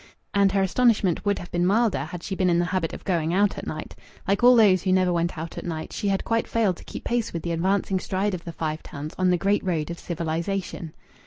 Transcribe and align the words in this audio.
And 0.33 0.51
her 0.53 0.63
astonishment 0.63 1.23
would 1.25 1.37
have 1.37 1.51
been 1.51 1.63
milder 1.63 2.05
had 2.05 2.23
she 2.23 2.33
had 2.33 2.39
been 2.39 2.49
in 2.49 2.57
the 2.57 2.65
habit 2.65 2.91
of 2.91 3.03
going 3.03 3.35
out 3.35 3.59
at 3.59 3.67
night. 3.67 3.95
Like 4.27 4.43
all 4.43 4.55
those 4.55 4.81
who 4.81 4.91
never 4.91 5.13
went 5.13 5.37
out 5.37 5.59
at 5.59 5.63
night, 5.63 5.93
she 5.93 6.07
had 6.07 6.23
quite 6.25 6.47
failed 6.47 6.77
to 6.77 6.83
keep 6.83 7.03
pace 7.03 7.31
with 7.33 7.43
the 7.43 7.51
advancing 7.51 7.99
stride 7.99 8.33
of 8.33 8.43
the 8.43 8.51
Five 8.51 8.81
Towns 8.81 9.13
on 9.19 9.29
the 9.29 9.37
great 9.37 9.63
road 9.63 9.91
of 9.91 9.99
civilization. 9.99 10.93